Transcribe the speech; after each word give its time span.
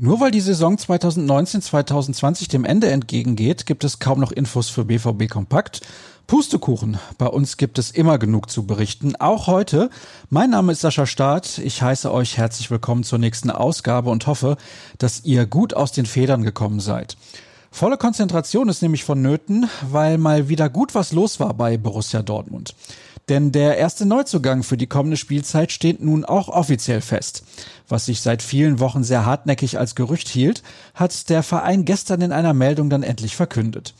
Nur 0.00 0.20
weil 0.20 0.30
die 0.30 0.40
Saison 0.40 0.76
2019-2020 0.76 2.48
dem 2.50 2.64
Ende 2.64 2.88
entgegengeht, 2.90 3.66
gibt 3.66 3.82
es 3.82 3.98
kaum 3.98 4.20
noch 4.20 4.30
Infos 4.30 4.68
für 4.68 4.84
BVB 4.84 5.28
Kompakt. 5.28 5.80
Pustekuchen. 6.28 6.98
Bei 7.16 7.26
uns 7.26 7.56
gibt 7.56 7.78
es 7.78 7.90
immer 7.90 8.18
genug 8.18 8.48
zu 8.50 8.66
berichten, 8.66 9.16
auch 9.16 9.48
heute. 9.48 9.90
Mein 10.30 10.50
Name 10.50 10.72
ist 10.72 10.82
Sascha 10.82 11.06
Staat. 11.06 11.58
Ich 11.58 11.82
heiße 11.82 12.12
euch 12.12 12.36
herzlich 12.36 12.70
willkommen 12.70 13.02
zur 13.02 13.18
nächsten 13.18 13.50
Ausgabe 13.50 14.10
und 14.10 14.26
hoffe, 14.26 14.56
dass 14.98 15.24
ihr 15.24 15.46
gut 15.46 15.74
aus 15.74 15.90
den 15.90 16.06
Federn 16.06 16.44
gekommen 16.44 16.78
seid. 16.80 17.16
Volle 17.70 17.96
Konzentration 17.96 18.68
ist 18.68 18.82
nämlich 18.82 19.04
vonnöten, 19.04 19.68
weil 19.90 20.18
mal 20.18 20.48
wieder 20.48 20.68
gut 20.68 20.94
was 20.94 21.12
los 21.12 21.40
war 21.40 21.54
bei 21.54 21.76
Borussia 21.76 22.22
Dortmund. 22.22 22.74
Denn 23.28 23.52
der 23.52 23.76
erste 23.76 24.06
Neuzugang 24.06 24.62
für 24.62 24.76
die 24.76 24.86
kommende 24.86 25.16
Spielzeit 25.18 25.70
steht 25.70 26.02
nun 26.02 26.24
auch 26.24 26.48
offiziell 26.48 27.00
fest. 27.00 27.42
Was 27.86 28.06
sich 28.06 28.20
seit 28.20 28.42
vielen 28.42 28.80
Wochen 28.80 29.04
sehr 29.04 29.26
hartnäckig 29.26 29.78
als 29.78 29.94
Gerücht 29.94 30.28
hielt, 30.28 30.62
hat 30.94 31.28
der 31.28 31.42
Verein 31.42 31.84
gestern 31.84 32.22
in 32.22 32.32
einer 32.32 32.54
Meldung 32.54 32.88
dann 32.88 33.02
endlich 33.02 33.36
verkündet. 33.36 33.94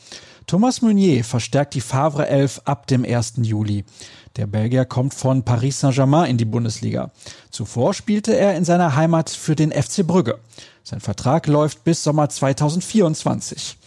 Thomas 0.47 0.81
Meunier 0.81 1.23
verstärkt 1.23 1.75
die 1.75 1.81
Favre 1.81 2.27
11 2.27 2.61
ab 2.65 2.87
dem 2.87 3.05
1. 3.05 3.33
Juli. 3.43 3.85
Der 4.35 4.47
Belgier 4.47 4.85
kommt 4.85 5.13
von 5.13 5.43
Paris 5.43 5.79
Saint-Germain 5.79 6.27
in 6.29 6.37
die 6.37 6.45
Bundesliga. 6.45 7.11
Zuvor 7.51 7.93
spielte 7.93 8.35
er 8.35 8.55
in 8.55 8.65
seiner 8.65 8.95
Heimat 8.95 9.29
für 9.29 9.55
den 9.55 9.71
FC 9.71 10.05
Brügge. 10.05 10.39
Sein 10.83 11.01
Vertrag 11.01 11.45
läuft 11.45 11.83
bis 11.83 12.03
Sommer 12.03 12.29
2024. 12.29 13.77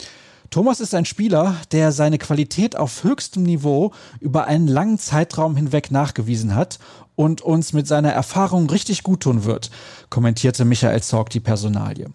Thomas 0.52 0.80
ist 0.80 0.95
ein 0.95 1.06
Spieler, 1.06 1.56
der 1.73 1.92
seine 1.92 2.19
Qualität 2.19 2.77
auf 2.77 3.05
höchstem 3.05 3.42
Niveau 3.42 3.92
über 4.20 4.47
einen 4.48 4.69
langen 4.69 4.98
Zeitraum 4.98 5.56
hinweg 5.56 5.91
nachgewiesen 5.91 6.55
hat 6.55 6.78
und 7.15 7.41
uns 7.41 7.73
mit 7.73 7.87
seiner 7.87 8.12
Erfahrung 8.12 8.69
richtig 8.69 9.02
gut 9.02 9.20
tun 9.20 9.45
wird, 9.45 9.70
kommentierte 10.11 10.66
Michael 10.66 11.03
Zorg 11.03 11.31
die 11.31 11.41
Personalie. 11.41 12.11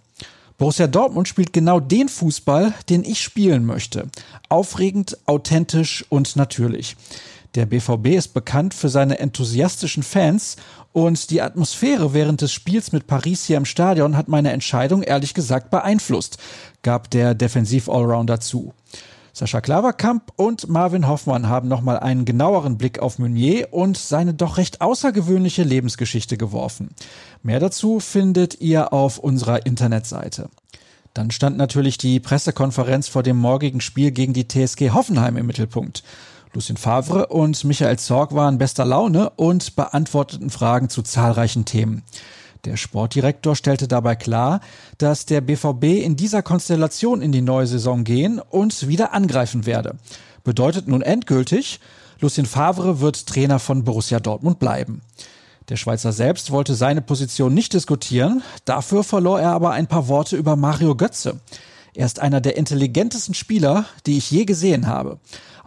Borussia 0.59 0.85
Dortmund 0.85 1.27
spielt 1.27 1.51
genau 1.51 1.79
den 1.79 2.09
Fußball, 2.09 2.75
den 2.89 3.03
ich 3.03 3.21
spielen 3.21 3.65
möchte. 3.65 4.07
Aufregend, 4.49 5.17
authentisch 5.25 6.05
und 6.09 6.35
natürlich. 6.35 6.95
Der 7.57 7.65
BVB 7.65 8.09
ist 8.09 8.35
bekannt 8.35 8.75
für 8.75 8.87
seine 8.87 9.17
enthusiastischen 9.17 10.03
Fans 10.03 10.57
und 10.93 11.31
die 11.31 11.41
Atmosphäre 11.41 12.13
während 12.13 12.41
des 12.41 12.53
Spiels 12.53 12.91
mit 12.91 13.07
Paris 13.07 13.45
hier 13.45 13.57
im 13.57 13.65
Stadion 13.65 14.15
hat 14.15 14.27
meine 14.27 14.51
Entscheidung 14.51 15.01
ehrlich 15.01 15.33
gesagt 15.33 15.71
beeinflusst, 15.71 16.37
gab 16.83 17.09
der 17.09 17.33
Defensiv-Allrounder 17.33 18.39
zu. 18.39 18.75
Sascha 19.33 19.59
Klaverkamp 19.59 20.33
und 20.35 20.69
Marvin 20.69 21.07
Hoffmann 21.07 21.49
haben 21.49 21.67
nochmal 21.67 21.97
einen 21.97 22.25
genaueren 22.25 22.77
Blick 22.77 22.99
auf 22.99 23.17
Meunier 23.17 23.69
und 23.71 23.97
seine 23.97 24.35
doch 24.35 24.57
recht 24.57 24.81
außergewöhnliche 24.81 25.63
Lebensgeschichte 25.63 26.37
geworfen. 26.37 26.89
Mehr 27.41 27.59
dazu 27.59 27.99
findet 27.99 28.61
ihr 28.61 28.93
auf 28.93 29.17
unserer 29.17 29.65
Internetseite. 29.65 30.51
Dann 31.15 31.31
stand 31.31 31.57
natürlich 31.57 31.97
die 31.97 32.19
Pressekonferenz 32.19 33.07
vor 33.07 33.23
dem 33.23 33.37
morgigen 33.37 33.81
Spiel 33.81 34.11
gegen 34.11 34.33
die 34.33 34.47
TSG 34.47 34.91
Hoffenheim 34.91 35.37
im 35.37 35.47
Mittelpunkt. 35.47 36.03
Lucien 36.57 36.77
Favre 36.77 37.27
und 37.27 37.63
Michael 37.65 37.99
Zorg 37.99 38.33
waren 38.33 38.57
bester 38.57 38.83
Laune 38.83 39.29
und 39.35 39.75
beantworteten 39.75 40.49
Fragen 40.49 40.89
zu 40.89 41.03
zahlreichen 41.03 41.65
Themen. 41.65 42.01
Der 42.65 42.77
Sportdirektor 42.77 43.55
stellte 43.55 43.87
dabei 43.87 44.15
klar, 44.15 44.61
dass 44.97 45.27
der 45.27 45.41
BVB 45.41 45.83
in 46.03 46.15
dieser 46.15 46.41
Konstellation 46.41 47.21
in 47.21 47.31
die 47.31 47.43
neue 47.43 47.67
Saison 47.67 48.03
gehen 48.03 48.39
und 48.39 48.87
wieder 48.87 49.13
angreifen 49.13 49.67
werde. 49.67 49.99
Bedeutet 50.43 50.87
nun 50.87 51.03
endgültig, 51.03 51.79
Lucien 52.21 52.47
Favre 52.47 53.01
wird 53.01 53.27
Trainer 53.27 53.59
von 53.59 53.83
Borussia 53.83 54.19
Dortmund 54.19 54.57
bleiben. 54.57 55.03
Der 55.69 55.75
Schweizer 55.75 56.11
selbst 56.11 56.49
wollte 56.49 56.73
seine 56.73 57.03
Position 57.03 57.53
nicht 57.53 57.73
diskutieren, 57.73 58.41
dafür 58.65 59.03
verlor 59.03 59.39
er 59.39 59.51
aber 59.51 59.73
ein 59.73 59.85
paar 59.85 60.07
Worte 60.07 60.35
über 60.35 60.55
Mario 60.55 60.95
Götze. 60.95 61.39
Er 61.97 62.05
ist 62.05 62.19
einer 62.19 62.41
der 62.41 62.57
intelligentesten 62.57 63.33
Spieler, 63.33 63.85
die 64.05 64.19
ich 64.19 64.29
je 64.29 64.45
gesehen 64.45 64.85
habe. 64.85 65.17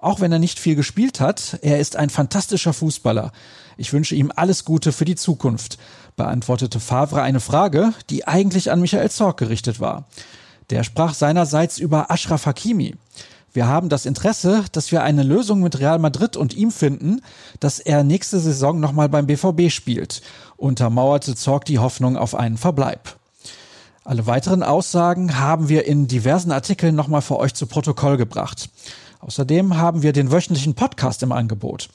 Auch 0.01 0.21
wenn 0.21 0.31
er 0.31 0.39
nicht 0.39 0.61
viel 0.61 0.77
gespielt 0.77 1.19
hat, 1.19 1.59
er 1.61 1.81
ist 1.81 1.97
ein 1.97 2.09
fantastischer 2.09 2.73
Fußballer. 2.73 3.33
Ich 3.77 3.93
wünsche 3.93 4.15
ihm 4.15 4.31
alles 4.37 4.65
Gute 4.65 4.93
für 4.93 5.05
die 5.05 5.17
Zukunft, 5.17 5.77
beantwortete 6.15 6.79
Favre 6.79 7.23
eine 7.23 7.41
Frage, 7.41 7.95
die 8.11 8.29
eigentlich 8.29 8.71
an 8.71 8.81
Michael 8.81 9.11
Zorc 9.11 9.39
gerichtet 9.39 9.81
war. 9.81 10.07
Der 10.71 10.85
sprach 10.85 11.15
seinerseits 11.15 11.79
über 11.79 12.13
Ashraf 12.13 12.47
Hakimi. 12.47 12.95
Wir 13.53 13.67
haben 13.67 13.89
das 13.89 14.07
Interesse, 14.07 14.65
dass 14.71 14.93
wir 14.93 15.03
eine 15.03 15.25
Lösung 15.25 15.59
mit 15.59 15.81
Real 15.81 15.99
Madrid 15.99 16.37
und 16.37 16.55
ihm 16.55 16.71
finden, 16.71 17.23
dass 17.59 17.81
er 17.81 18.05
nächste 18.05 18.39
Saison 18.39 18.79
nochmal 18.79 19.09
beim 19.09 19.27
BVB 19.27 19.69
spielt, 19.69 20.23
untermauerte 20.57 21.35
Zorc 21.35 21.65
die 21.65 21.81
Hoffnung 21.81 22.17
auf 22.17 22.37
einen 22.37 22.57
Verbleib. 22.57 23.17
Alle 24.05 24.27
weiteren 24.27 24.63
Aussagen 24.63 25.39
haben 25.39 25.69
wir 25.69 25.87
in 25.87 26.07
diversen 26.07 26.53
Artikeln 26.53 26.95
nochmal 26.95 27.21
für 27.21 27.39
euch 27.39 27.53
zu 27.53 27.67
Protokoll 27.67 28.17
gebracht. 28.17 28.71
Außerdem 29.21 29.77
haben 29.77 30.03
wir 30.03 30.13
den 30.13 30.33
wöchentlichen 30.33 30.75
Podcast 30.75 31.23
im 31.23 31.33
Angebot. 31.33 31.91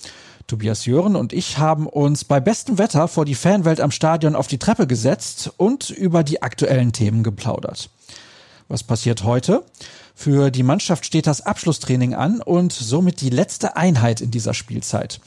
Tobias 0.46 0.86
Jören 0.86 1.16
und 1.16 1.34
ich 1.34 1.58
haben 1.58 1.88
uns 1.88 2.24
bei 2.24 2.40
bestem 2.40 2.78
Wetter 2.78 3.08
vor 3.08 3.26
die 3.26 3.34
Fanwelt 3.34 3.82
am 3.82 3.90
Stadion 3.90 4.36
auf 4.36 4.46
die 4.46 4.60
Treppe 4.60 4.86
gesetzt 4.86 5.52
und 5.58 5.90
über 5.90 6.24
die 6.24 6.44
aktuellen 6.44 6.94
Themen 6.94 7.24
geplaudert. 7.24 7.90
Was 8.68 8.84
passiert 8.84 9.24
heute? 9.24 9.64
Für 10.14 10.52
die 10.52 10.64
Mannschaft 10.64 11.06
steht 11.06 11.26
das 11.26 11.42
Abschlusstraining 11.42 12.14
an 12.14 12.40
und 12.42 12.72
somit 12.72 13.22
die 13.22 13.32
letzte 13.32 13.76
Einheit 13.76 14.22
in 14.22 14.30
dieser 14.30 14.54
Spielzeit. 14.54 15.20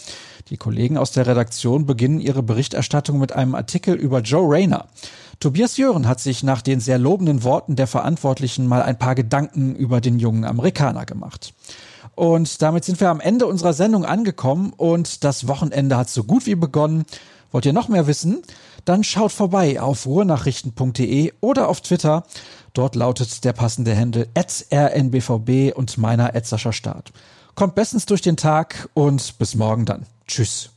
Die 0.50 0.56
Kollegen 0.56 0.96
aus 0.96 1.10
der 1.10 1.26
Redaktion 1.26 1.84
beginnen 1.84 2.20
ihre 2.20 2.42
Berichterstattung 2.42 3.18
mit 3.18 3.32
einem 3.32 3.54
Artikel 3.54 3.96
über 3.96 4.20
Joe 4.20 4.46
Rayner. 4.48 4.86
Tobias 5.40 5.76
Jören 5.76 6.08
hat 6.08 6.18
sich 6.18 6.42
nach 6.42 6.62
den 6.62 6.80
sehr 6.80 6.98
lobenden 6.98 7.44
Worten 7.44 7.76
der 7.76 7.86
Verantwortlichen 7.86 8.66
mal 8.66 8.82
ein 8.82 8.98
paar 8.98 9.14
Gedanken 9.14 9.76
über 9.76 10.00
den 10.00 10.18
jungen 10.18 10.44
Amerikaner 10.44 11.06
gemacht. 11.06 11.54
Und 12.16 12.60
damit 12.62 12.84
sind 12.84 12.98
wir 13.00 13.10
am 13.10 13.20
Ende 13.20 13.46
unserer 13.46 13.72
Sendung 13.72 14.04
angekommen 14.04 14.72
und 14.76 15.22
das 15.22 15.46
Wochenende 15.46 15.96
hat 15.96 16.10
so 16.10 16.24
gut 16.24 16.46
wie 16.46 16.56
begonnen. 16.56 17.04
Wollt 17.52 17.66
ihr 17.66 17.72
noch 17.72 17.88
mehr 17.88 18.08
wissen? 18.08 18.42
Dann 18.84 19.04
schaut 19.04 19.30
vorbei 19.30 19.80
auf 19.80 20.06
ruhrnachrichten.de 20.06 21.32
oder 21.40 21.68
auf 21.68 21.80
Twitter. 21.82 22.24
Dort 22.74 22.96
lautet 22.96 23.44
der 23.44 23.52
passende 23.52 23.94
Händel 23.94 24.26
rnbvb 24.36 25.72
und 25.72 25.98
meiner 25.98 26.32
Sascha 26.42 26.72
Start. 26.72 27.12
Kommt 27.54 27.76
bestens 27.76 28.06
durch 28.06 28.22
den 28.22 28.36
Tag 28.36 28.88
und 28.94 29.38
bis 29.38 29.54
morgen 29.54 29.84
dann. 29.84 30.06
Tschüss. 30.26 30.70